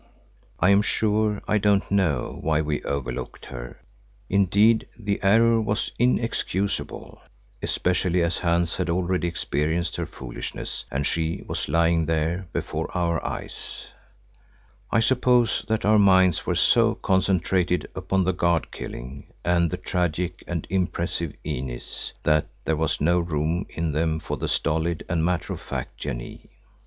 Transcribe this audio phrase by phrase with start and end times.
[0.59, 3.79] I am sure I don't know why we overlooked her;
[4.31, 7.21] indeed, the error was inexcusable,
[7.61, 13.23] especially as Hans had already experienced her foolishness and she was lying there before our
[13.23, 13.89] eyes.
[14.89, 20.43] I suppose that our minds were so concentrated upon the guard killing and the tragic
[20.47, 25.53] and impressive Inez that there was no room in them for the stolid and matter
[25.53, 26.49] of fact Janee.